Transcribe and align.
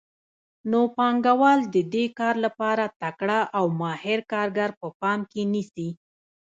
نو 0.69 0.79
پانګوال 0.97 1.59
د 1.75 1.77
دې 1.93 2.05
کار 2.19 2.35
لپاره 2.45 2.85
تکړه 3.01 3.39
او 3.57 3.65
ماهر 3.81 4.19
کارګر 4.31 4.69
په 4.81 4.87
پام 5.01 5.19
کې 5.31 5.41
نیسي 5.53 5.89